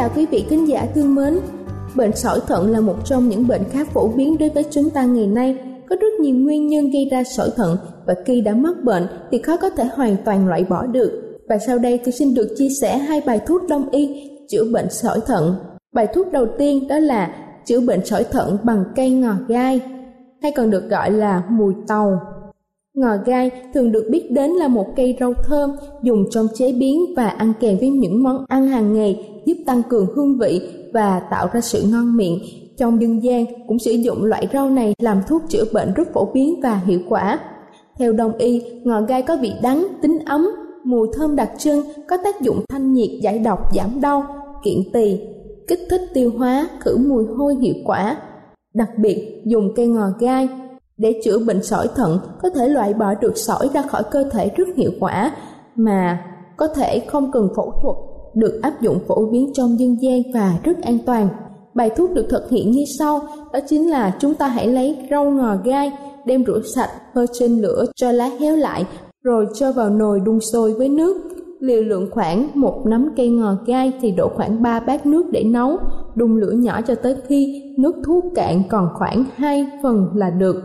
[0.00, 1.38] Chào quý vị khán giả thương mến.
[1.96, 5.04] Bệnh sỏi thận là một trong những bệnh khá phổ biến đối với chúng ta
[5.04, 5.56] ngày nay.
[5.88, 7.76] Có rất nhiều nguyên nhân gây ra sỏi thận
[8.06, 11.38] và khi đã mắc bệnh thì khó có thể hoàn toàn loại bỏ được.
[11.48, 14.90] Và sau đây tôi xin được chia sẻ hai bài thuốc đông y chữa bệnh
[14.90, 15.54] sỏi thận.
[15.92, 17.34] Bài thuốc đầu tiên đó là
[17.66, 19.80] chữa bệnh sỏi thận bằng cây ngò gai,
[20.42, 22.20] hay còn được gọi là mùi tàu
[22.94, 25.70] Ngò gai thường được biết đến là một cây rau thơm
[26.02, 29.82] dùng trong chế biến và ăn kèm với những món ăn hàng ngày giúp tăng
[29.82, 30.60] cường hương vị
[30.92, 32.38] và tạo ra sự ngon miệng.
[32.78, 36.24] Trong dân gian cũng sử dụng loại rau này làm thuốc chữa bệnh rất phổ
[36.34, 37.38] biến và hiệu quả.
[37.98, 40.50] Theo đông y, ngò gai có vị đắng, tính ấm,
[40.84, 44.24] mùi thơm đặc trưng, có tác dụng thanh nhiệt, giải độc, giảm đau,
[44.64, 45.18] kiện tỳ,
[45.68, 48.16] kích thích tiêu hóa, khử mùi hôi hiệu quả.
[48.74, 50.48] Đặc biệt, dùng cây ngò gai
[51.00, 54.50] để chữa bệnh sỏi thận có thể loại bỏ được sỏi ra khỏi cơ thể
[54.56, 55.32] rất hiệu quả
[55.76, 56.24] mà
[56.56, 57.96] có thể không cần phẫu thuật
[58.34, 61.28] được áp dụng phổ biến trong dân gian và rất an toàn.
[61.74, 63.20] Bài thuốc được thực hiện như sau,
[63.52, 65.92] đó chính là chúng ta hãy lấy rau ngò gai,
[66.26, 68.84] đem rửa sạch, phơi trên lửa cho lá héo lại,
[69.22, 71.16] rồi cho vào nồi đun sôi với nước.
[71.60, 75.44] Liều lượng khoảng một nắm cây ngò gai thì đổ khoảng 3 bát nước để
[75.44, 75.78] nấu,
[76.14, 80.56] đun lửa nhỏ cho tới khi nước thuốc cạn còn khoảng 2 phần là được.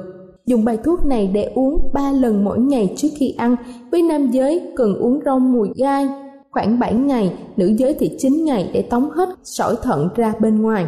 [0.46, 3.56] Dùng bài thuốc này để uống 3 lần mỗi ngày trước khi ăn.
[3.92, 6.08] Với nam giới cần uống rau mùi gai
[6.56, 10.62] khoảng 7 ngày, nữ giới thì 9 ngày để tống hết sỏi thận ra bên
[10.62, 10.86] ngoài.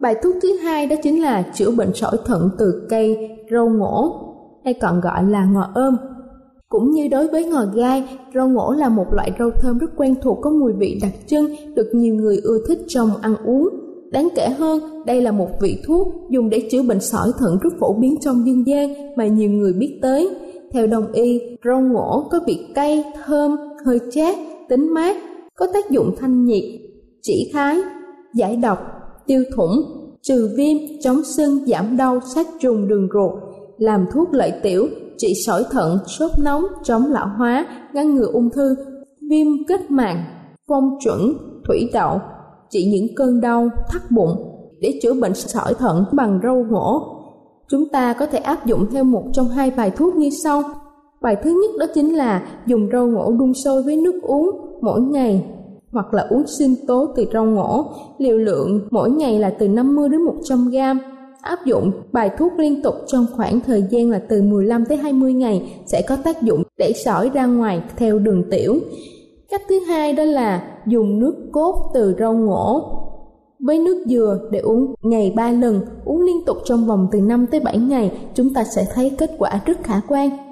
[0.00, 4.12] Bài thuốc thứ hai đó chính là chữa bệnh sỏi thận từ cây rau ngổ
[4.64, 5.96] hay còn gọi là ngò ôm.
[6.68, 8.04] Cũng như đối với ngò gai,
[8.34, 11.46] rau ngổ là một loại rau thơm rất quen thuộc có mùi vị đặc trưng,
[11.74, 13.68] được nhiều người ưa thích trong ăn uống.
[14.12, 17.70] Đáng kể hơn, đây là một vị thuốc dùng để chữa bệnh sỏi thận rất
[17.80, 20.28] phổ biến trong dân gian mà nhiều người biết tới.
[20.72, 24.36] Theo đồng y, rau ngổ có vị cay, thơm, hơi chát,
[24.68, 25.16] tính mát,
[25.54, 26.64] có tác dụng thanh nhiệt,
[27.22, 27.78] chỉ khái,
[28.34, 28.78] giải độc,
[29.26, 29.82] tiêu thủng,
[30.22, 33.32] trừ viêm, chống sưng, giảm đau, sát trùng đường ruột,
[33.78, 38.50] làm thuốc lợi tiểu, trị sỏi thận, sốt nóng, chống lão hóa, ngăn ngừa ung
[38.50, 38.76] thư,
[39.30, 40.24] viêm kết màng,
[40.68, 41.32] phong chuẩn,
[41.66, 42.20] thủy đậu,
[42.70, 44.30] trị những cơn đau, thắt bụng
[44.80, 47.14] để chữa bệnh sỏi thận bằng rau ngổ.
[47.68, 50.62] Chúng ta có thể áp dụng theo một trong hai bài thuốc như sau.
[51.22, 55.00] Bài thứ nhất đó chính là dùng rau ngổ đun sôi với nước uống mỗi
[55.00, 55.44] ngày
[55.92, 57.84] hoặc là uống sinh tố từ rau ngổ,
[58.18, 60.98] liều lượng mỗi ngày là từ 50 đến 100 gram.
[61.42, 65.32] Áp dụng bài thuốc liên tục trong khoảng thời gian là từ 15 tới 20
[65.32, 68.78] ngày sẽ có tác dụng để sỏi ra ngoài theo đường tiểu.
[69.50, 72.94] Cách thứ hai đó là dùng nước cốt từ rau ngổ
[73.60, 77.46] với nước dừa để uống ngày 3 lần, uống liên tục trong vòng từ 5
[77.50, 80.47] tới 7 ngày, chúng ta sẽ thấy kết quả rất khả quan.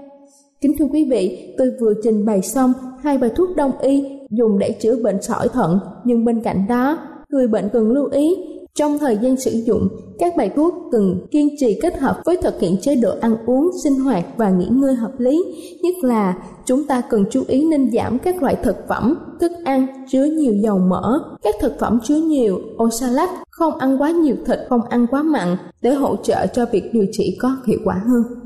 [0.67, 2.73] Kính thưa quý vị, tôi vừa trình bày xong
[3.03, 6.99] hai bài thuốc đông y dùng để chữa bệnh sỏi thận, nhưng bên cạnh đó,
[7.29, 8.37] người bệnh cần lưu ý
[8.75, 12.61] trong thời gian sử dụng, các bài thuốc cần kiên trì kết hợp với thực
[12.61, 15.45] hiện chế độ ăn uống, sinh hoạt và nghỉ ngơi hợp lý.
[15.83, 16.35] Nhất là
[16.67, 20.55] chúng ta cần chú ý nên giảm các loại thực phẩm, thức ăn chứa nhiều
[20.55, 25.07] dầu mỡ, các thực phẩm chứa nhiều oxalat, không ăn quá nhiều thịt, không ăn
[25.11, 28.46] quá mặn để hỗ trợ cho việc điều trị có hiệu quả hơn.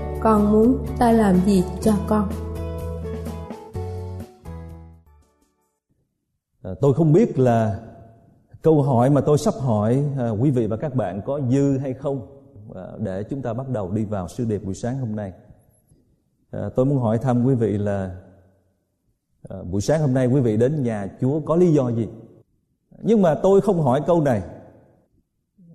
[0.23, 2.29] con muốn ta làm gì cho con.
[6.61, 7.79] À, tôi không biết là
[8.61, 11.93] câu hỏi mà tôi sắp hỏi à, quý vị và các bạn có dư hay
[11.93, 12.27] không
[12.75, 15.33] à, để chúng ta bắt đầu đi vào sư điệp buổi sáng hôm nay.
[16.51, 18.15] À, tôi muốn hỏi thăm quý vị là
[19.49, 22.07] à, buổi sáng hôm nay quý vị đến nhà Chúa có lý do gì?
[23.03, 24.41] nhưng mà tôi không hỏi câu này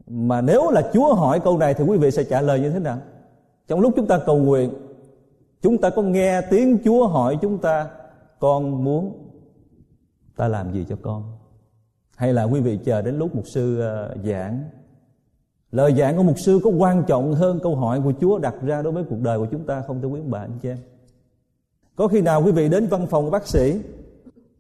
[0.07, 2.79] mà nếu là Chúa hỏi câu này thì quý vị sẽ trả lời như thế
[2.79, 2.99] nào?
[3.69, 4.71] Trong lúc chúng ta cầu nguyện,
[5.63, 7.91] chúng ta có nghe tiếng Chúa hỏi chúng ta
[8.39, 9.13] con muốn
[10.37, 11.23] ta làm gì cho con?
[12.17, 14.65] Hay là quý vị chờ đến lúc mục sư ờ, giảng
[15.73, 18.83] Lời giảng của mục sư có quan trọng hơn câu hỏi của Chúa đặt ra
[18.83, 20.79] đối với cuộc đời của chúng ta không thưa quý bạn anh chị em?
[21.97, 23.81] Có khi nào quý vị đến văn phòng của bác sĩ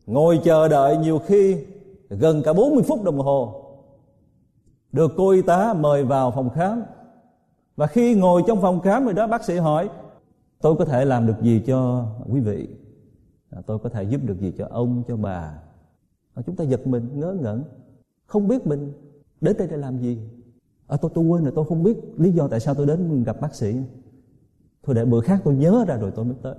[0.06, 1.56] Ngồi chờ đợi nhiều khi
[2.08, 3.62] gần cả 40 phút đồng hồ
[4.92, 6.82] được cô y tá mời vào phòng khám
[7.76, 9.88] và khi ngồi trong phòng khám rồi đó bác sĩ hỏi
[10.60, 12.68] tôi có thể làm được gì cho quý vị?
[13.50, 15.58] À, tôi có thể giúp được gì cho ông cho bà?
[16.34, 17.64] Và chúng ta giật mình ngớ ngẩn
[18.26, 18.92] không biết mình
[19.40, 20.18] đến đây để làm gì.
[20.86, 23.40] À, tôi tôi quên rồi tôi không biết lý do tại sao tôi đến gặp
[23.40, 23.76] bác sĩ.
[24.82, 26.56] Thôi để bữa khác tôi nhớ ra rồi tôi mới tới.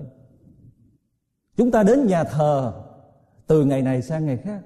[1.57, 2.73] Chúng ta đến nhà thờ
[3.47, 4.61] từ ngày này sang ngày khác.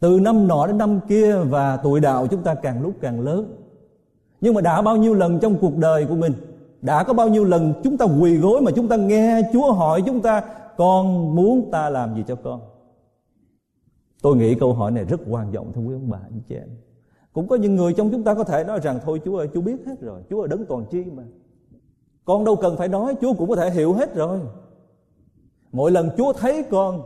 [0.00, 3.65] Từ năm nọ đến năm kia và tuổi đạo chúng ta càng lúc càng lớn
[4.40, 6.32] nhưng mà đã bao nhiêu lần trong cuộc đời của mình
[6.82, 10.02] đã có bao nhiêu lần chúng ta quỳ gối mà chúng ta nghe chúa hỏi
[10.06, 10.42] chúng ta
[10.76, 12.60] con muốn ta làm gì cho con?
[14.22, 16.68] Tôi nghĩ câu hỏi này rất quan trọng thưa quý ông bà anh chị em.
[17.32, 19.60] Cũng có những người trong chúng ta có thể nói rằng thôi chúa ơi chúa
[19.60, 21.22] biết hết rồi chúa ơi đấng toàn chi mà.
[22.24, 24.40] Con đâu cần phải nói chúa cũng có thể hiểu hết rồi.
[25.72, 27.02] Mỗi lần chúa thấy con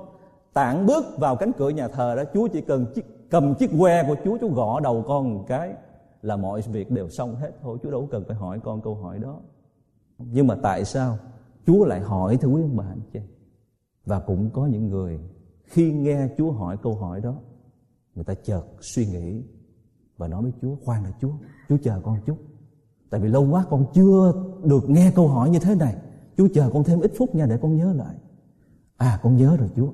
[0.52, 4.04] tạng bước vào cánh cửa nhà thờ đó chúa chỉ cần chiếc, cầm chiếc que
[4.08, 5.74] của chúa chúa gõ đầu con một cái
[6.22, 7.50] là mọi việc đều xong hết.
[7.62, 9.40] Thôi, chúa đâu cần phải hỏi con câu hỏi đó.
[10.18, 11.18] Nhưng mà tại sao
[11.66, 13.20] chúa lại hỏi thưa quý ông bà anh chị
[14.04, 15.20] và cũng có những người
[15.64, 17.34] khi nghe chúa hỏi câu hỏi đó,
[18.14, 19.42] người ta chợt suy nghĩ
[20.16, 21.32] và nói với chúa, khoan là chúa
[21.68, 22.38] chúa chờ con chút.
[23.10, 24.32] Tại vì lâu quá con chưa
[24.64, 25.96] được nghe câu hỏi như thế này.
[26.36, 28.14] Chúa chờ con thêm ít phút nha, để con nhớ lại.
[28.96, 29.92] À con nhớ rồi chúa.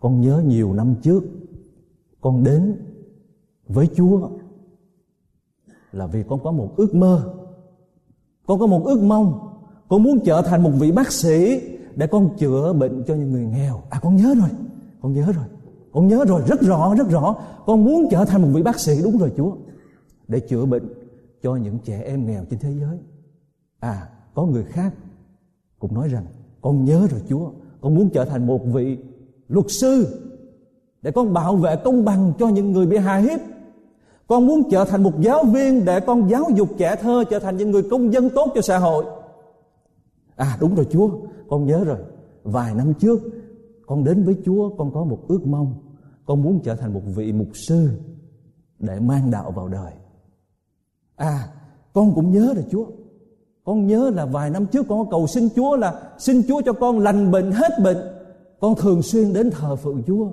[0.00, 1.24] Con nhớ nhiều năm trước,
[2.20, 2.76] con đến
[3.68, 4.30] với chúa
[5.92, 7.34] là vì con có một ước mơ.
[8.46, 9.38] Con có một ước mong.
[9.88, 11.60] Con muốn trở thành một vị bác sĩ
[11.94, 13.82] để con chữa bệnh cho những người nghèo.
[13.90, 14.48] À con nhớ rồi.
[15.02, 15.44] Con nhớ rồi.
[15.92, 16.42] Con nhớ rồi.
[16.46, 17.36] Rất rõ rất rõ.
[17.66, 19.02] Con muốn trở thành một vị bác sĩ.
[19.02, 19.52] Đúng rồi, chúa.
[20.28, 20.88] Để chữa bệnh
[21.42, 22.98] cho những trẻ em nghèo trên thế giới.
[23.80, 24.94] À có người khác
[25.78, 26.26] cũng nói rằng,
[26.60, 27.50] con nhớ rồi, chúa.
[27.80, 28.98] Con muốn trở thành một vị
[29.48, 30.06] luật sư
[31.02, 33.40] để con bảo vệ công bằng cho những người bị hại hiếp
[34.28, 37.56] con muốn trở thành một giáo viên để con giáo dục trẻ thơ trở thành
[37.56, 39.04] những người công dân tốt cho xã hội.
[40.36, 41.10] À đúng rồi chúa,
[41.48, 41.98] con nhớ rồi.
[42.42, 43.20] Vài năm trước,
[43.86, 45.74] con đến với chúa, con có một ước mong.
[46.26, 47.88] Con muốn trở thành một vị mục sư
[48.78, 49.92] để mang đạo vào đời.
[51.16, 51.48] À
[51.92, 52.86] con cũng nhớ rồi chúa.
[53.64, 56.72] Con nhớ là vài năm trước con có cầu xin chúa là xin chúa cho
[56.72, 57.98] con lành bệnh hết bệnh.
[58.60, 60.28] Con thường xuyên đến thờ phượng Chúa.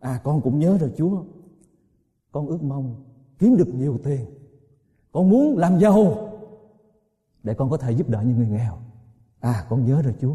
[0.00, 1.22] À con cũng nhớ rồi Chúa
[2.32, 2.94] con ước mong
[3.38, 4.26] kiếm được nhiều tiền.
[5.12, 6.30] Con muốn làm giàu
[7.42, 8.78] để con có thể giúp đỡ những người nghèo.
[9.40, 10.34] À con nhớ rồi Chúa.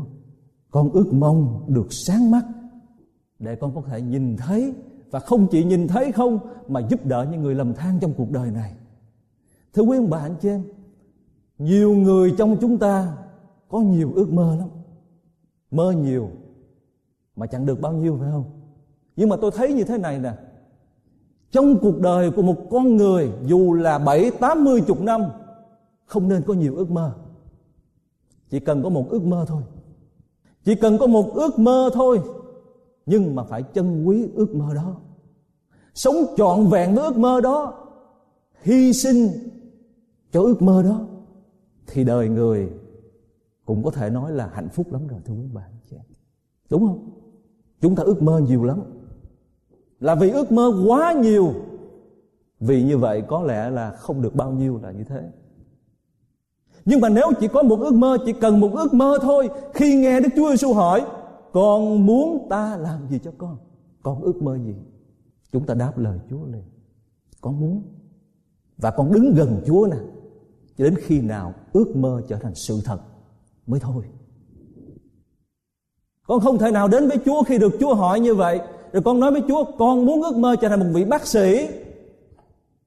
[0.72, 2.46] Con ước mong được sáng mắt
[3.40, 4.74] để con có thể nhìn thấy
[5.12, 8.32] và không chỉ nhìn thấy không, mà giúp đỡ những người lầm than trong cuộc
[8.32, 8.74] đời này.
[9.74, 10.64] Thưa quý ông bà anh chị em,
[11.58, 13.18] nhiều người trong chúng ta
[13.70, 14.70] có nhiều ước mơ lắm.
[15.72, 16.30] Mơ nhiều
[17.36, 18.46] mà chẳng được bao nhiêu, phải không?
[19.16, 20.34] Nhưng mà tôi thấy như thế này nè
[21.52, 25.22] trong cuộc đời của một con người, dù là bảy, tám mươi chục năm,
[26.06, 27.14] không nên có nhiều ước mơ.
[28.50, 29.62] Chỉ cần có một ước mơ thôi.
[30.64, 32.22] Chỉ cần có một ước mơ thôi.
[33.06, 34.96] Nhưng mà phải chân quý ước mơ đó.
[35.94, 37.74] Sống trọn vẹn với ước mơ đó.
[38.62, 39.30] Hy sinh
[40.32, 41.08] cho ước mơ đó.
[41.88, 42.70] Thì đời người
[43.66, 45.72] cũng có thể nói là hạnh phúc lắm rồi, thưa quý bạn
[46.70, 47.10] đúng không?
[47.82, 48.82] Chúng ta ước mơ nhiều lắm
[50.06, 51.54] là vì ước mơ quá nhiều.
[52.60, 55.30] Vì như vậy có lẽ là không được bao nhiêu là như thế.
[56.86, 59.96] Nhưng mà nếu chỉ có một ước mơ, chỉ cần một ước mơ thôi, khi
[59.96, 61.06] nghe đức chúa giêsu hỏi,
[61.54, 63.58] con muốn ta làm gì cho con?
[64.04, 64.76] Con ước mơ gì?
[65.52, 66.64] Chúng ta đáp lời chúa liền
[67.42, 67.84] con muốn.
[68.78, 69.98] Và con đứng gần chúa nè,
[70.78, 73.00] cho đến khi nào ước mơ trở thành sự thật
[73.68, 74.04] mới thôi.
[76.28, 78.60] Con không thể nào đến với chúa khi được chúa hỏi như vậy
[78.96, 81.68] rồi con nói với chúa, con muốn ước mơ trở thành một vị bác sĩ.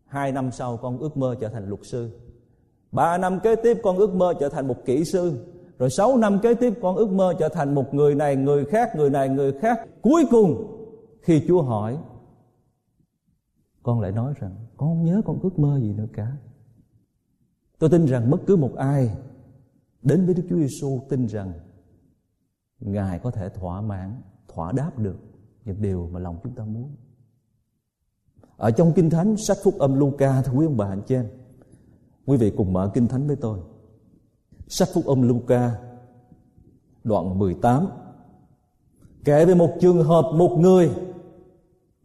[0.06, 2.10] Hai năm sau, con ước mơ trở thành luật sư.
[2.92, 5.46] Ba năm kế tiếp, con ước mơ trở thành một kỹ sư.
[5.78, 8.96] Rồi sáu năm kế tiếp, con ước mơ trở thành một người này, người khác,
[8.96, 9.78] người này, người khác.
[10.02, 10.76] Cuối cùng,
[11.22, 11.98] khi chúa hỏi,
[13.82, 16.32] con lại nói rằng, con không nhớ con ước mơ gì nữa cả.
[17.78, 19.10] Tôi tin rằng bất cứ một ai
[20.02, 21.52] đến với đức chúa giêsu tin rằng
[22.80, 25.27] ngài có thể thỏa mãn, thỏa đáp được
[25.68, 26.90] những điều mà lòng chúng ta muốn.
[28.56, 31.28] Ở trong kinh thánh, sách phúc âm Luca, thưa quý ông bà anh chị em,
[32.26, 33.58] quý vị cùng mở kinh thánh với tôi.
[34.68, 35.78] Sách phúc âm Luca,
[37.04, 37.86] đoạn 18
[39.24, 40.90] kể về một trường hợp một người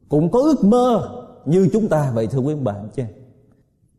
[0.10, 1.10] cũng có ước mơ
[1.46, 3.10] như chúng ta vậy, thưa quý ông bà anh chị em.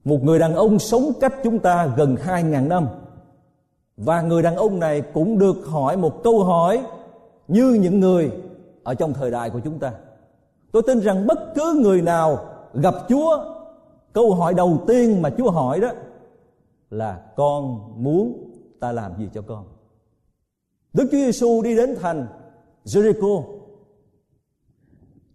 [0.05, 2.87] Một người đàn ông sống cách chúng ta gần hai ngàn năm.
[3.97, 6.87] Và người đàn ông này cũng được hỏi một câu hỏi
[7.49, 8.31] như những người
[8.85, 9.93] ở trong thời đại của chúng ta.
[10.73, 13.45] Tôi tin rằng bất cứ người nào gặp chúa,
[14.13, 15.89] câu hỏi đầu tiên mà chúa hỏi đó
[16.91, 18.51] là, con muốn
[18.81, 19.65] ta làm gì cho con?
[20.93, 22.27] Đức chúa giêsu đi đến thành
[22.85, 23.43] jericho.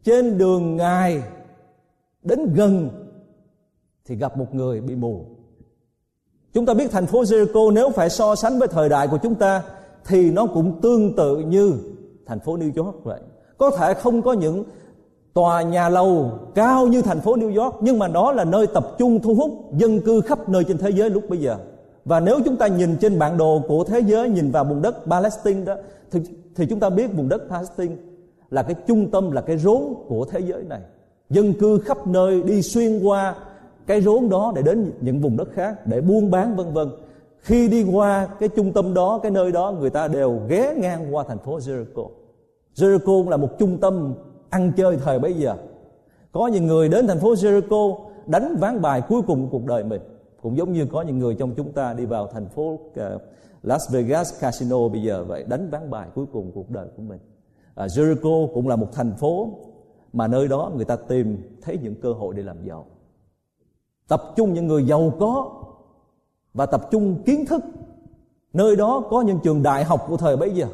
[0.03, 1.23] Trên đường ngài
[2.23, 2.89] đến gần
[4.05, 5.25] thì gặp một người bị mù.
[6.53, 9.35] Chúng ta biết thành phố jericho nếu phải so sánh với thời đại của chúng
[9.35, 9.63] ta
[10.05, 11.73] thì nó cũng tương tự như
[12.25, 13.21] thành phố New York vậy.
[13.59, 14.63] Có thể không có những
[15.33, 18.87] tòa nhà lầu cao như thành phố New York nhưng mà đó là nơi tập
[18.97, 21.57] trung thu hút dân cư khắp nơi trên thế giới lúc bây giờ.
[22.05, 24.95] Và nếu chúng ta nhìn trên bản đồ của thế giới nhìn vào vùng đất
[25.05, 25.75] Palestine đó
[26.11, 26.19] thì,
[26.55, 27.95] thì chúng ta biết vùng đất Palestine
[28.49, 30.79] là cái trung tâm là cái rốn của thế giới này.
[31.29, 33.35] Dân cư khắp nơi đi xuyên qua
[33.87, 36.89] cái rốn đó để đến những vùng đất khác để buôn bán vân vân
[37.39, 41.15] khi đi qua cái trung tâm đó cái nơi đó người ta đều ghé ngang
[41.15, 42.07] qua thành phố Jericho
[42.79, 44.13] Jericho là một trung tâm
[44.50, 45.55] ăn chơi thời bấy giờ.
[46.31, 49.83] Có những người đến thành phố Jericho đánh ván bài cuối cùng của cuộc đời
[49.83, 50.01] mình.
[50.41, 53.19] Cũng giống như có những người trong chúng ta đi vào thành phố ờ,
[53.63, 57.19] Las Vegas Casino bây giờ vậy đánh ván bài cuối cùng cuộc đời của mình.
[57.75, 59.50] À, Jericho cũng là một thành phố
[60.13, 62.86] mà nơi đó người ta tìm thấy những cơ hội để làm giàu.
[64.07, 65.51] Tập trung những người giàu có
[66.53, 67.63] và tập trung kiến thức.
[68.53, 70.67] Nơi đó có những trường đại học của thời bấy giờ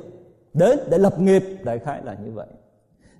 [0.55, 1.43] đến để lập nghiệp.
[1.63, 2.47] Đại khái là như vậy.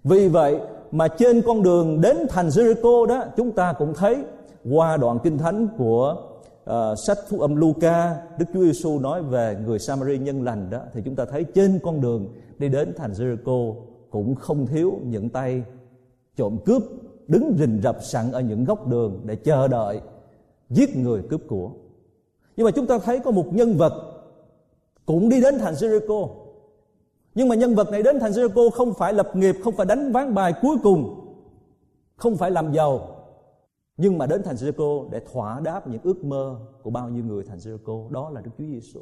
[0.03, 0.59] Vì vậy
[0.91, 4.17] mà trên con đường đến thành Jericho đó chúng ta cũng thấy
[4.71, 6.15] qua đoạn kinh thánh của
[6.69, 6.75] uh,
[7.07, 11.01] sách phúc âm Luca Đức Chúa Giêsu nói về người Samari nhân lành đó thì
[11.05, 13.75] chúng ta thấy trên con đường đi đến thành Jericho
[14.09, 15.63] cũng không thiếu những tay
[16.35, 16.83] trộm cướp
[17.27, 20.01] đứng rình rập sẵn ở những góc đường để chờ đợi
[20.69, 21.69] giết người cướp của.
[22.57, 23.93] Nhưng mà chúng ta thấy có một nhân vật
[25.05, 26.44] cũng đi đến thành Jericho
[27.35, 30.11] nhưng mà nhân vật này đến thành Jericho không phải lập nghiệp không phải đánh
[30.11, 31.21] ván bài cuối cùng
[32.15, 33.09] không phải làm giàu
[33.97, 37.43] nhưng mà đến thành Jericho để thỏa đáp những ước mơ của bao nhiêu người
[37.43, 38.99] thành Jericho đó là Đức Chúa Giêsu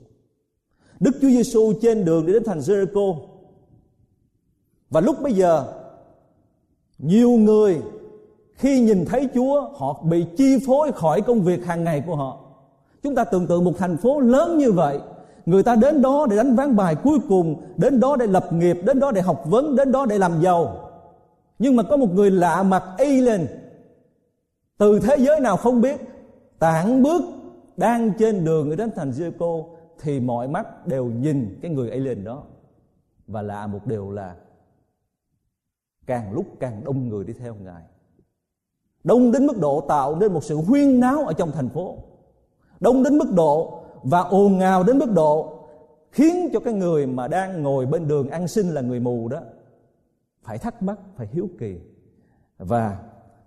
[1.00, 3.18] Đức Chúa Giêsu trên đường đi đến thành Jericho
[4.90, 5.66] và lúc bây giờ
[6.98, 7.82] nhiều người
[8.54, 12.40] khi nhìn thấy Chúa họ bị chi phối khỏi công việc hàng ngày của họ.
[13.04, 15.00] Chúng ta tưởng tượng một thành phố lớn như vậy,
[15.46, 18.78] người ta đến đó để đánh ván bài cuối cùng, đến đó để lập nghiệp,
[18.86, 20.90] đến đó để học vấn, đến đó để làm giàu.
[21.60, 23.48] Nhưng mà có một người lạ mặt alien
[24.78, 26.02] từ thế giới nào không biết
[26.60, 27.22] tản bước
[27.78, 29.66] đang trên đường đến thành Jericho
[30.02, 32.44] thì mọi mắt đều nhìn cái người alien đó.
[33.28, 34.36] Và lạ một điều là
[36.06, 37.84] càng lúc càng đông người đi theo ngài.
[39.04, 41.98] Đông đến mức độ tạo nên một sự huyên náo ở trong thành phố.
[42.80, 45.60] Đông đến mức độ và ồn ào đến mức độ
[46.12, 49.39] khiến cho cái người mà đang ngồi bên đường ăn xin là người mù đó
[50.41, 51.79] phải thắc mắc, phải hiếu kỳ.
[52.57, 53.00] Và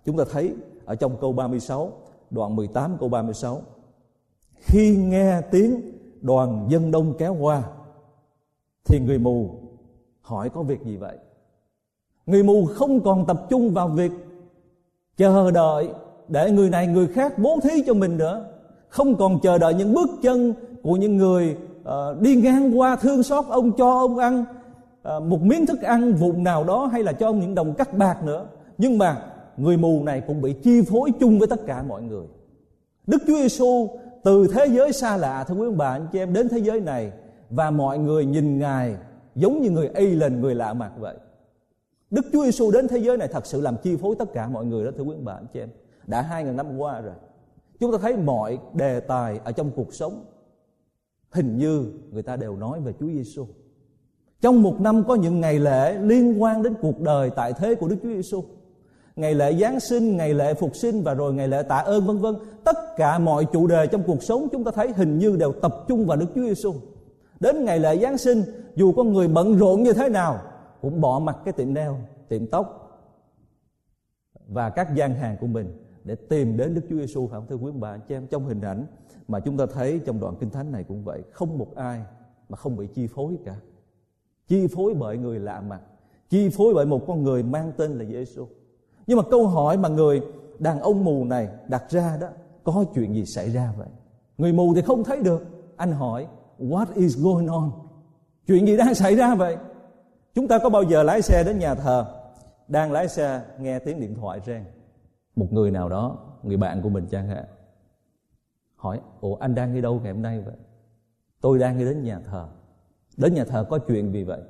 [0.05, 0.53] chúng ta thấy
[0.85, 1.91] ở trong câu 36,
[2.29, 3.61] đoạn 18 câu 36.
[4.55, 5.81] Khi nghe tiếng
[6.21, 7.63] đoàn dân đông kéo qua
[8.85, 9.49] thì người mù
[10.21, 11.17] hỏi có việc gì vậy
[12.25, 14.11] người mù không còn tập trung vào việc
[15.17, 15.89] chờ đợi
[16.27, 18.45] để người này người khác bố thí cho mình nữa
[18.89, 20.53] không còn chờ đợi những bước chân
[20.83, 24.45] của những người uh, đi ngang qua thương xót ông cho ông ăn
[25.17, 27.93] uh, một miếng thức ăn vụn nào đó hay là cho ông những đồng cắt
[27.93, 28.45] bạc nữa.
[28.77, 29.21] Nhưng mà
[29.57, 32.25] người mù này cũng bị chi phối chung với tất cả mọi người.
[33.07, 33.89] Đức Chúa Giêsu
[34.23, 36.81] từ thế giới xa lạ thưa quý ông bà anh chị em đến thế giới
[36.81, 37.11] này
[37.49, 38.95] và mọi người nhìn ngài
[39.35, 41.15] giống như người alien người lạ mặt vậy.
[42.09, 44.65] Đức Chúa Giêsu đến thế giới này thật sự làm chi phối tất cả mọi
[44.65, 45.69] người đó thưa quý ông bà anh chị em.
[46.07, 47.13] Đã hai ngàn năm qua rồi
[47.79, 50.25] chúng ta thấy mọi đề tài ở trong cuộc sống
[51.29, 53.47] hình như người ta đều nói về Chúa Giêsu
[54.41, 57.87] trong một năm có những ngày lễ liên quan đến cuộc đời tại thế của
[57.87, 58.43] Đức Chúa Giêsu
[59.17, 62.17] ngày lễ Giáng sinh, ngày lễ phục sinh và rồi ngày lễ tạ ơn vân
[62.17, 62.35] vân.
[62.63, 65.75] Tất cả mọi chủ đề trong cuộc sống chúng ta thấy hình như đều tập
[65.87, 66.73] trung vào Đức Chúa Giêsu.
[67.39, 68.43] Đến ngày lễ Giáng sinh,
[68.75, 70.39] dù con người bận rộn như thế nào
[70.81, 71.91] cũng bỏ mặt cái tiệm nail,
[72.29, 72.83] tiệm tóc
[74.47, 77.55] và các gian hàng của mình để tìm đến Đức Chúa Giêsu phải không thưa
[77.55, 78.85] quý bà anh chị em trong hình ảnh
[79.27, 82.01] mà chúng ta thấy trong đoạn kinh thánh này cũng vậy, không một ai
[82.49, 83.55] mà không bị chi phối cả.
[84.47, 85.81] Chi phối bởi người lạ mặt,
[86.29, 88.47] chi phối bởi một con người mang tên là Giêsu
[89.07, 90.21] nhưng mà câu hỏi mà người
[90.59, 92.27] đàn ông mù này đặt ra đó
[92.63, 93.87] có chuyện gì xảy ra vậy?
[94.37, 95.45] Người mù thì không thấy được.
[95.77, 96.27] Anh hỏi
[96.59, 97.71] what is going on?
[98.47, 99.57] Chuyện gì đang xảy ra vậy?
[100.35, 102.05] Chúng ta có bao giờ lái xe đến nhà thờ
[102.67, 104.63] đang lái xe nghe tiếng điện thoại reng
[105.37, 107.45] một người nào đó người bạn của mình chẳng hạn
[108.75, 110.55] hỏi ủa anh đang đi đâu ngày hôm nay vậy
[111.41, 112.47] tôi đang đi đến nhà thờ
[113.17, 114.41] đến nhà thờ có chuyện gì vậy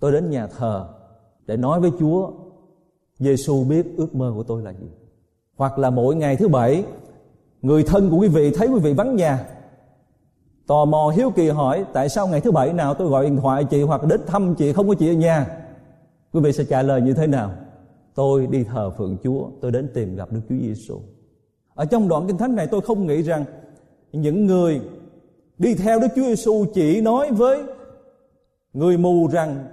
[0.00, 0.88] tôi đến nhà thờ
[1.46, 2.30] để nói với chúa
[3.18, 4.86] Giêsu biết ước mơ của tôi là gì.
[5.56, 6.84] Hoặc là mỗi ngày thứ bảy,
[7.62, 9.46] người thân của quý vị thấy quý vị vắng nhà,
[10.66, 13.64] tò mò hiếu kỳ hỏi tại sao ngày thứ bảy nào tôi gọi điện thoại
[13.64, 15.46] chị hoặc đến thăm chị không có chị ở nhà.
[16.32, 17.50] Quý vị sẽ trả lời như thế nào?
[18.18, 21.00] Tôi đi thờ phượng Chúa, tôi đến tìm gặp Đức Chúa Giêsu.
[21.74, 23.44] Ở trong đoạn kinh thánh này tôi không nghĩ rằng
[24.12, 24.80] những người
[25.58, 27.62] đi theo Đức Chúa Giêsu chỉ nói với
[28.72, 29.66] người mù rằng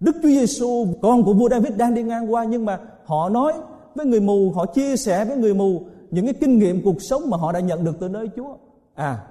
[0.00, 3.52] Đức Chúa Giêsu con của vua David đang đi ngang qua nhưng mà họ nói
[3.94, 7.30] với người mù, họ chia sẻ với người mù những cái kinh nghiệm cuộc sống
[7.30, 8.56] mà họ đã nhận được từ nơi Chúa.
[8.94, 9.26] À,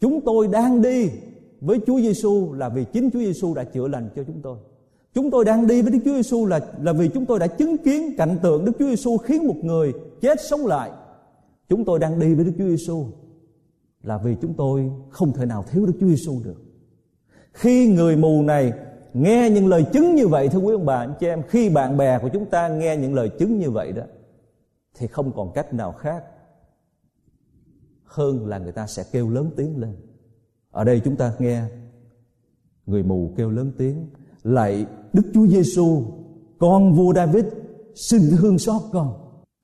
[0.00, 1.10] chúng tôi đang đi
[1.60, 4.56] với Chúa Giêsu là vì chính Chúa Giêsu đã chữa lành cho chúng tôi.
[5.14, 7.76] Chúng tôi đang đi với Đức Chúa Giêsu là là vì chúng tôi đã chứng
[7.78, 10.90] kiến cảnh tượng Đức Chúa Giêsu khiến một người chết sống lại.
[11.68, 13.06] Chúng tôi đang đi với Đức Chúa Giêsu
[14.02, 16.62] là vì chúng tôi không thể nào thiếu Đức Chúa Giêsu được.
[17.52, 18.72] Khi người mù này
[19.14, 21.96] nghe những lời chứng như vậy, thưa quý ông bà, anh chị em, khi bạn
[21.96, 24.02] bè của chúng ta nghe những lời chứng như vậy đó,
[24.94, 26.24] thì không còn cách nào khác
[28.04, 29.96] hơn là người ta sẽ kêu lớn tiếng lên
[30.70, 31.62] ở đây chúng ta nghe
[32.86, 34.06] người mù kêu lớn tiếng
[34.48, 36.02] lạy đức chúa giêsu
[36.58, 37.44] con vua david
[37.94, 39.12] xin thương xót con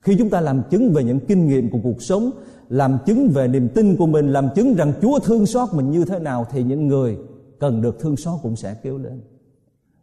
[0.04, 2.30] khi chúng ta làm chứng về những kinh nghiệm của cuộc sống
[2.68, 6.04] làm chứng về niềm tin của mình làm chứng rằng chúa thương xót mình như
[6.04, 7.18] thế nào thì những người
[7.60, 9.20] cần được thương xót cũng sẽ kêu lên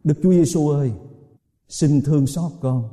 [0.04, 0.92] Đức Chúa Giêsu ơi,
[1.68, 2.84] xin thương xót con.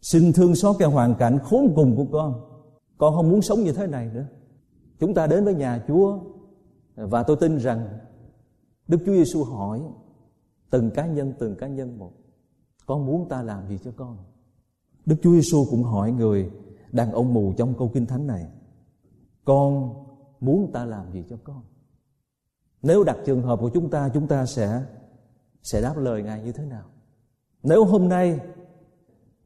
[0.00, 2.40] Xin thương xót cái hoàn cảnh khốn cùng của con.
[2.98, 4.26] Con không muốn sống như thế này nữa.
[5.00, 6.18] Chúng ta đến với nhà Chúa
[6.96, 7.88] và tôi tin rằng
[8.88, 9.80] Đức Chúa Giêsu hỏi
[10.72, 12.12] từng cá nhân từng cá nhân một.
[12.86, 14.16] Con muốn ta làm gì cho con?
[15.06, 16.50] Đức Chúa Giêsu cũng hỏi người
[16.92, 18.46] đàn ông mù trong câu kinh thánh này.
[19.44, 19.94] Con
[20.40, 21.62] muốn ta làm gì cho con?
[22.82, 24.84] Nếu đặt trường hợp của chúng ta, chúng ta sẽ
[25.62, 26.84] sẽ đáp lời Ngài như thế nào?
[27.62, 28.40] Nếu hôm nay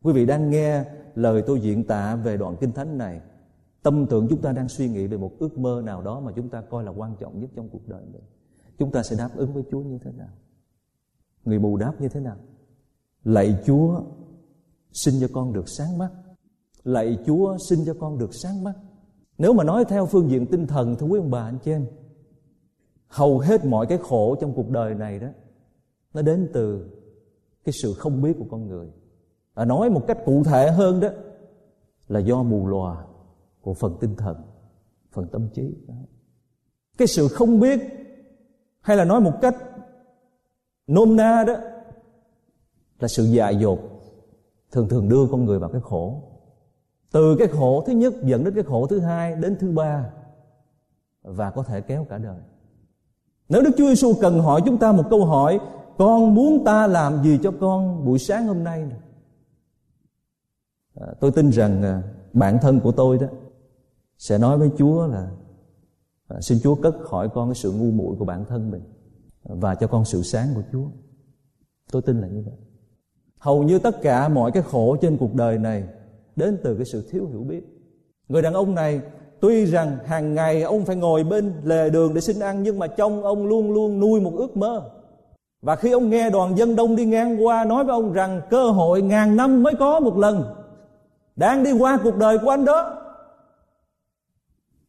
[0.03, 0.85] quý vị đang nghe
[1.15, 3.21] lời tôi diễn tả về đoạn kinh thánh này,
[3.83, 6.49] tâm tưởng chúng ta đang suy nghĩ về một ước mơ nào đó mà chúng
[6.49, 8.23] ta coi là quan trọng nhất trong cuộc đời mình.
[8.79, 10.33] Chúng ta sẽ đáp ứng với Chúa như thế nào?
[11.47, 12.37] Người mù đáp như thế nào?
[13.25, 14.03] Lạy Chúa,
[14.93, 16.11] xin cho con được sáng mắt.
[16.85, 18.75] Lạy Chúa, xin cho con được sáng mắt.
[19.39, 21.87] Nếu mà nói theo phương diện tinh thần thưa quý ông bà anh chị em,
[23.09, 25.29] hầu hết mọi cái khổ trong cuộc đời này đó
[26.15, 26.91] nó đến từ
[27.65, 28.89] cái sự không biết của con người
[29.55, 31.09] à, nói một cách cụ thể hơn đó
[32.09, 33.05] là do mù lòa
[33.61, 34.37] của phần tinh thần
[35.13, 35.95] phần tâm trí đó.
[36.99, 37.81] cái sự không biết
[38.81, 39.57] hay là nói một cách
[40.87, 41.55] nôm na đó
[43.01, 43.79] là sự dại dột
[44.73, 46.23] thường thường đưa con người vào cái khổ.
[47.13, 50.11] Từ cái khổ thứ nhất dẫn đến cái khổ thứ hai đến thứ ba
[51.23, 52.39] và có thể kéo cả đời.
[53.49, 55.61] Nếu Đức Chúa Giêsu cần hỏi chúng ta một câu hỏi
[55.99, 58.99] con muốn ta làm gì cho con buổi sáng hôm nay này?
[60.95, 63.27] À, tôi tin rằng à, bản thân của tôi đó
[64.19, 65.31] sẽ nói với Chúa là
[66.29, 68.83] à, xin Chúa cất khỏi con cái sự ngu muội của bản thân mình
[69.49, 70.87] và cho con sự sáng của Chúa.
[71.93, 72.55] tôi tin là như vậy.
[73.39, 75.85] Hầu như tất cả mọi cái khổ trên cuộc đời này
[76.37, 77.63] đến từ cái sự thiếu hiểu biết.
[78.29, 79.01] Người đàn ông này,
[79.41, 82.87] tuy rằng hàng ngày ông phải ngồi bên lề đường để xin ăn, nhưng mà
[82.87, 84.91] trong ông luôn luôn nuôi một ước mơ.
[85.63, 88.71] Và khi ông nghe đoàn dân đông đi ngang qua nói với ông rằng cơ
[88.71, 90.45] hội ngàn năm mới có một lần
[91.37, 93.03] đang đi qua cuộc đời của anh đó,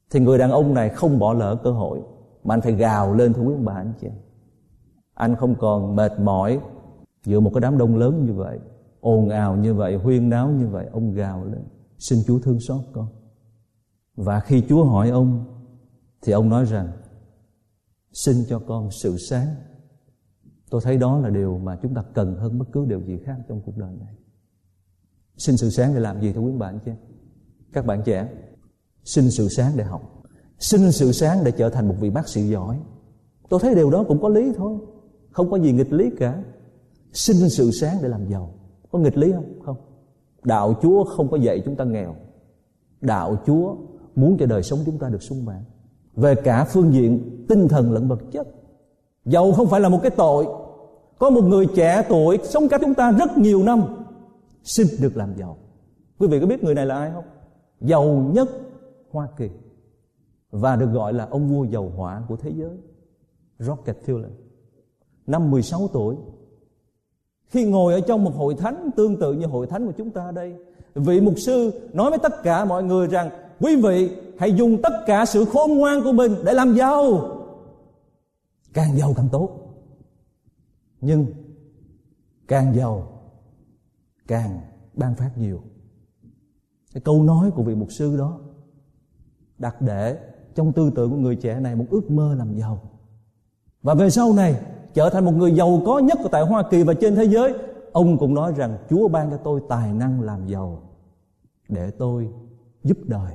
[0.09, 1.99] thì người đàn ông này không bỏ lỡ cơ hội,
[2.43, 4.07] mà anh phải gào lên thưa quý bà anh chị
[5.17, 6.59] anh không còn mệt mỏi
[7.25, 8.59] giữa một cái đám đông lớn như vậy,
[8.99, 11.63] ồn ào như vậy, huyên náo như vậy, ông gào lên,
[11.99, 13.07] xin chúa thương xót con.
[14.15, 15.45] Và khi chúa hỏi ông,
[16.21, 16.91] thì ông nói rằng,
[18.13, 19.47] xin cho con sự sáng.
[20.69, 23.37] Tôi thấy đó là điều mà chúng ta cần hơn bất cứ điều gì khác
[23.47, 24.13] trong cuộc đời này.
[25.37, 26.91] Xin sự sáng để làm gì thưa quý bạn chứ?
[27.73, 28.29] Các bạn trẻ,
[29.03, 30.01] xin sự sáng để học.
[30.59, 32.79] Xin sự sáng để trở thành một vị bác sĩ giỏi.
[33.49, 34.77] Tôi thấy điều đó cũng có lý thôi
[35.37, 36.43] không có gì nghịch lý cả.
[37.13, 38.53] Xin sự sáng để làm giàu.
[38.91, 39.59] Có nghịch lý không?
[39.65, 39.77] Không.
[40.43, 42.15] Đạo chúa không có dạy chúng ta nghèo.
[43.01, 43.75] Đạo chúa
[44.15, 45.63] muốn cho đời sống chúng ta được sung mãn.
[46.15, 48.47] Về cả phương diện tinh thần lẫn vật chất.
[49.25, 50.45] Giàu không phải là một cái tội.
[51.19, 53.83] Có một người trẻ tuổi sống cả chúng ta rất nhiều năm.
[54.63, 55.57] Xin được làm giàu.
[56.19, 57.25] Quý vị có biết người này là ai không?
[57.81, 58.49] Giàu nhất
[59.11, 59.49] hoa kỳ.
[60.51, 62.77] Và được gọi là ông vua dầu hỏa của thế giới
[63.59, 64.46] Rockefeller
[65.27, 66.15] năm 16 tuổi.
[67.47, 70.31] Khi ngồi ở trong một hội thánh, tương tự như hội thánh của chúng ta
[70.31, 70.55] đây,
[70.95, 74.93] vị mục sư nói với tất cả mọi người rằng, quý vị, hãy dùng tất
[75.05, 77.33] cả sự khôn ngoan của mình để làm giàu.
[78.73, 79.49] Càng giàu càng tốt.
[81.01, 81.25] Nhưng
[82.47, 83.21] càng giàu,
[84.27, 84.59] càng
[84.93, 85.61] ban phát nhiều.
[86.93, 88.39] Cái câu nói của vị mục sư đó
[89.57, 90.17] đặt để
[90.55, 92.81] trong tư tưởng của người trẻ này một ước mơ làm giàu.
[93.81, 94.55] Và về sau này
[94.97, 97.53] trở thành một người giàu có nhất tại Hoa Kỳ và trên thế giới.
[97.91, 100.81] Ông cũng nói rằng, Chúa ban cho tôi tài năng làm giàu
[101.69, 102.29] để tôi
[102.83, 103.31] giúp đời.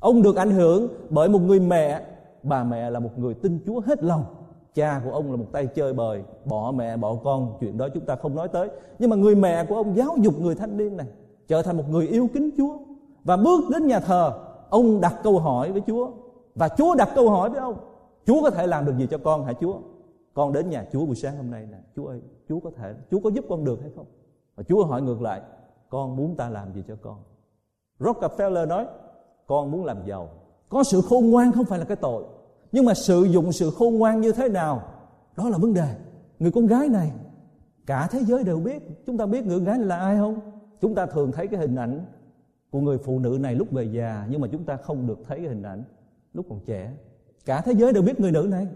[0.00, 2.02] Ông được ảnh hưởng bởi một người mẹ.
[2.42, 4.24] Bà mẹ là một người tin Chúa hết lòng.
[4.74, 6.22] Cha của ông là một tay chơi bời.
[6.44, 8.68] Bỏ mẹ, bỏ con, chuyện đó chúng ta không nói tới.
[8.98, 11.06] Nhưng mà người mẹ của ông giáo dục người thanh niên này
[11.48, 12.78] trở thành một người yêu kính Chúa.
[13.24, 14.32] Và bước đến nhà thờ,
[14.70, 16.10] ông đặt câu hỏi với Chúa.
[16.54, 17.76] Và Chúa đặt câu hỏi với ông,
[18.26, 19.74] Chúa có thể làm được gì cho con hả Chúa?
[20.34, 21.78] Con đến nhà Chúa buổi sáng hôm nay nè.
[21.96, 24.06] Chúa ơi, Chúa có thể, Chúa có giúp con được hay không?
[24.54, 25.42] Và Chúa hỏi ngược lại,
[25.88, 27.18] con muốn ta làm gì cho con?
[27.98, 28.86] Rockefeller nói,
[29.46, 30.28] con muốn làm giàu.
[30.68, 32.24] Có sự khôn ngoan không phải là cái tội,
[32.72, 34.82] nhưng mà sử dụng sự khôn ngoan như thế nào,
[35.36, 35.94] đó là vấn đề.
[36.38, 37.12] Người con gái này,
[37.86, 38.82] cả thế giới đều biết.
[39.06, 40.40] Chúng ta biết người gái này là ai không?
[40.80, 42.06] Chúng ta thường thấy cái hình ảnh
[42.70, 45.38] của người phụ nữ này lúc về già, nhưng mà chúng ta không được thấy
[45.38, 45.82] cái hình ảnh
[46.32, 46.92] lúc còn trẻ.
[47.44, 48.66] Cả thế giới đều biết người nữ này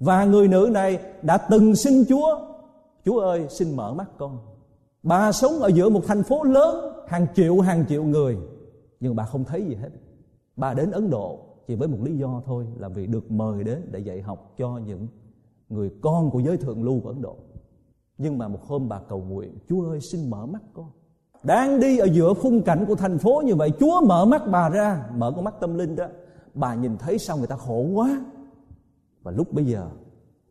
[0.00, 2.38] và người nữ này đã từng xin Chúa.
[3.04, 4.38] Chúa ơi, xin mở mắt con.
[5.02, 8.36] Bà sống ở giữa một thành phố lớn, Hàng triệu hàng triệu người.
[9.00, 9.90] Nhưng bà không thấy gì hết.
[10.56, 13.82] Bà đến Ấn Độ chỉ với một lý do thôi, Là vì được mời đến
[13.90, 15.06] để dạy học cho những
[15.68, 17.36] người con của giới thượng lưu của Ấn Độ.
[18.18, 20.90] Nhưng mà một hôm bà cầu nguyện, Chúa ơi, xin mở mắt con.
[21.42, 24.68] Đang đi ở giữa khung cảnh của thành phố như vậy, Chúa mở mắt bà
[24.68, 26.06] ra, Mở con mắt tâm linh đó
[26.54, 28.20] Bà nhìn thấy sao người ta khổ quá.
[29.26, 29.90] Và lúc bây giờ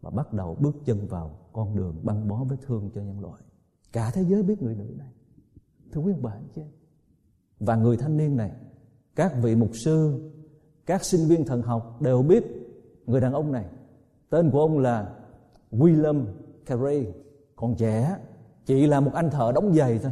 [0.01, 3.41] mà bắt đầu bước chân vào con đường băng bó vết thương cho nhân loại.
[3.91, 5.11] Cả thế giới biết người nữ này.
[5.91, 6.61] Thưa quý ông bà, anh chị
[7.59, 8.51] Và người thanh niên này,
[9.15, 10.19] Các vị mục sư,
[10.85, 12.43] Các sinh viên thần học đều biết
[13.05, 13.65] Người đàn ông này.
[14.29, 15.13] Tên của ông là
[15.71, 16.25] William
[16.65, 17.07] Carey.
[17.55, 18.17] Còn trẻ,
[18.65, 20.11] Chỉ là một anh thợ đóng giày thôi.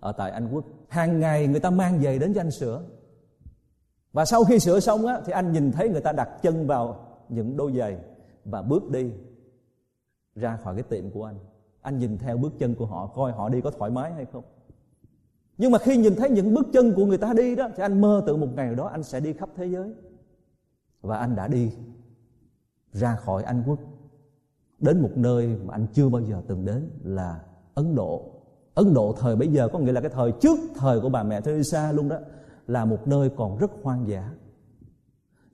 [0.00, 2.84] Ở tại Anh Quốc, Hàng ngày người ta mang giày đến cho anh sửa.
[4.12, 7.11] Và sau khi sửa xong á, Thì anh nhìn thấy người ta đặt chân vào
[7.32, 7.98] những đôi giày
[8.44, 9.10] Và bước đi
[10.34, 11.38] ra khỏi cái tiệm của anh.
[11.82, 14.44] Anh nhìn theo bước chân của họ, coi họ đi có thoải mái hay không.
[15.58, 18.00] Nhưng mà khi nhìn thấy những bước chân của người ta đi đó, thì anh
[18.00, 19.94] mơ tưởng một ngày đó anh sẽ đi khắp thế giới.
[21.00, 21.70] Và anh đã đi
[22.92, 23.78] ra khỏi anh quốc,
[24.78, 27.40] đến một nơi mà anh chưa bao giờ từng đến, là
[27.74, 28.28] ấn độ.
[28.74, 31.40] Ấn độ thời bấy giờ có nghĩa là cái thời trước thời của bà mẹ
[31.40, 32.16] Teresa luôn đó,
[32.66, 34.30] là một nơi còn rất hoang dã.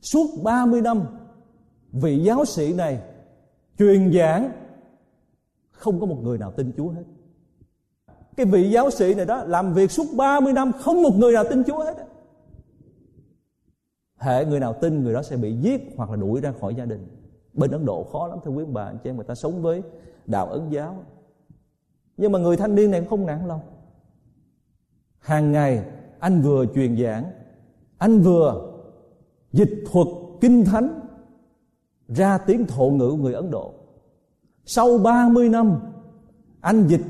[0.03, 1.03] Suốt 30 năm
[2.01, 3.01] vị giáo sĩ này,
[3.79, 4.51] truyền giảng,
[5.71, 7.05] không có một người nào tin Chúa hết.
[8.37, 11.45] Cái vị giáo sĩ này đó, làm việc suốt 30 năm, không một người nào
[11.51, 12.09] tin Chúa hết
[14.19, 16.85] hệ người nào tin, người đó sẽ bị giết hoặc là đuổi ra khỏi gia
[16.85, 17.07] đình.
[17.55, 19.83] Bên Ấn Độ khó lắm, thưa quý bà, anh chị em, người ta sống với
[20.27, 21.05] đạo ấn giáo.
[22.17, 23.61] Nhưng mà người thanh niên này không nản lòng.
[25.19, 25.85] Hàng ngày,
[26.19, 27.25] anh vừa truyền giảng,
[27.99, 28.73] anh vừa
[29.53, 30.09] dịch thuật
[30.41, 30.98] kinh thánh
[32.09, 33.75] ra tiếng thổ ngữ người Ấn Độ.
[34.64, 35.81] Sau 30 năm,
[36.61, 37.01] anh dịch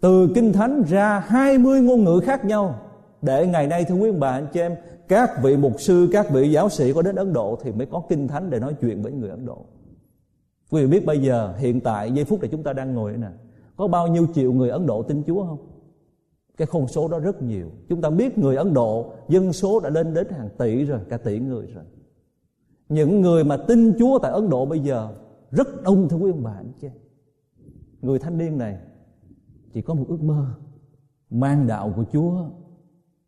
[0.00, 2.80] từ kinh thánh ra 20 ngôn ngữ khác nhau.
[3.22, 4.74] Để ngày nay, thưa quý ông bà, anh chị em,
[5.08, 8.02] các vị mục sư, các vị giáo sĩ có đến Ấn Độ thì mới có
[8.08, 9.64] kinh thánh để nói chuyện với người Ấn Độ.
[10.70, 13.28] Quý vị biết bây giờ, hiện tại, giây phút này chúng ta đang ngồi nè,
[13.76, 15.58] có bao nhiêu triệu người Ấn Độ tin Chúa không?
[16.56, 17.70] Cái con số đó rất nhiều.
[17.88, 21.16] Chúng ta biết người Ấn Độ dân số đã lên đến hàng tỷ rồi, cả
[21.16, 21.84] tỷ người rồi
[22.92, 25.14] những người mà tin Chúa tại Ấn Độ bây giờ
[25.50, 26.88] rất đông, thưa quý ông bà, anh chị
[28.02, 28.78] người thanh niên này
[29.72, 30.46] chỉ có một ước mơ,
[31.30, 32.50] mang đạo của Chúa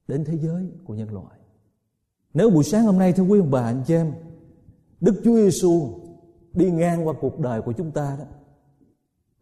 [0.08, 1.38] đến thế giới của nhân loại.
[2.34, 4.12] Nếu buổi sáng hôm nay, thưa quý ông bà, anh chị em,
[5.00, 6.00] Đức Chúa Giêsu
[6.52, 8.24] đi ngang qua cuộc đời của chúng ta đó,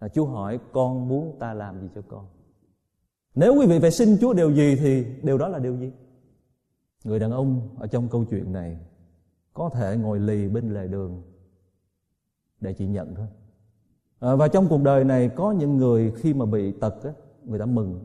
[0.00, 2.26] là Chúa hỏi, con muốn ta làm gì cho con?
[3.34, 5.92] Nếu quý vị phải xin Chúa điều gì thì điều đó là điều gì?
[7.04, 8.78] Người đàn ông ở trong câu chuyện này
[9.54, 11.22] có thể ngồi lì bên lề đường
[12.60, 13.26] để chị nhận thôi.
[14.18, 17.10] À, và trong cuộc đời này có những người khi mà bị tật á,
[17.44, 18.04] người ta mừng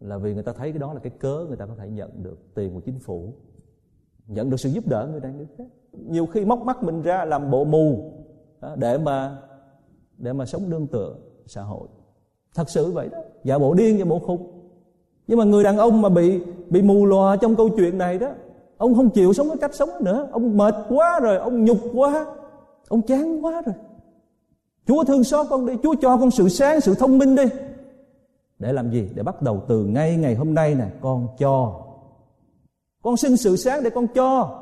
[0.00, 2.22] là vì người ta thấy cái đó là cái cớ người ta có thể nhận
[2.22, 3.34] được tiền của chính phủ
[4.30, 5.64] nhận được sự giúp đỡ người đang người khác.
[5.92, 8.12] Nhiều khi móc mắt mình ra làm bộ mù
[8.60, 9.38] à, để mà
[10.18, 11.88] để mà sống đương tựa xã hội.
[12.54, 14.70] Thật sự vậy đó giả bộ điên giả bộ khùng.
[15.26, 18.32] Nhưng mà người đàn ông mà bị bị mù lòa trong câu chuyện này đó
[18.80, 20.28] ông không chịu sống cái cách sống nữa.
[20.32, 22.26] Ông mệt quá rồi, ông nhục quá.
[22.88, 23.74] Ông chán quá rồi.
[24.86, 25.72] Chúa thương xót con đi.
[25.82, 27.42] Chúa cho con sự sáng, sự thông minh đi.
[28.58, 29.08] Để làm gì?
[29.14, 31.80] Để bắt đầu từ ngay ngày hôm nay nè, con cho.
[33.02, 34.60] Con xin sự sáng để con cho.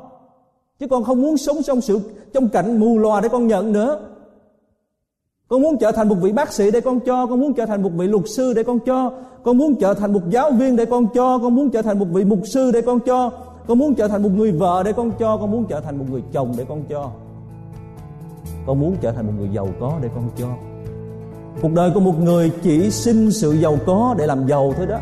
[0.79, 1.99] Chứ con không muốn sống trong sự,
[2.33, 3.99] trong cảnh mù lòa để con nhận nữa.
[5.47, 7.27] Con muốn trở thành một vị bác sĩ để con cho.
[7.27, 9.11] Con muốn trở thành một vị luật sư để con cho.
[9.43, 11.37] Con muốn trở thành một giáo viên để con cho.
[11.37, 13.31] Con muốn trở thành một vị mục sư để con cho
[13.67, 16.05] con muốn trở thành một người vợ để con cho con muốn trở thành một
[16.09, 17.11] người chồng để con cho.
[18.67, 20.47] Con muốn trở thành một người giàu có để con cho.
[21.61, 24.97] Cuộc đời của một người chỉ xin sự giàu có để làm giàu thôi đó.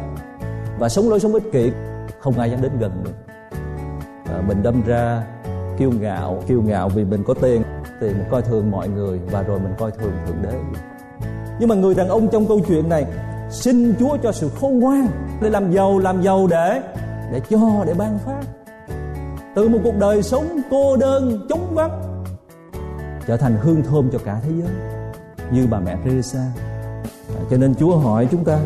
[0.79, 1.71] Và sống lối sống ích kỷ
[2.19, 3.13] không ai dám đến gần được
[4.25, 5.23] à, mình đâm ra
[5.77, 7.61] kiêu ngạo kiêu ngạo vì mình có tiền.
[8.01, 10.59] Thì mình coi thường mọi người và rồi mình coi thường thượng đế.
[11.59, 13.05] Nhưng mà người đàn ông trong câu chuyện này
[13.49, 15.07] xin chúa cho sự khôn ngoan
[15.41, 16.81] để làm giàu làm giàu để
[17.31, 18.41] để cho để ban phát.
[19.55, 22.23] Từ một cuộc đời sống cô đơn chống vắng
[23.27, 24.69] trở thành hương thơm cho cả thế giới,
[25.51, 26.39] như bà mẹ Teresa.
[27.35, 28.59] À, cho nên Chúa hỏi chúng ta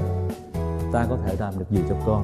[0.93, 2.23] ta có thể làm được gì cho con?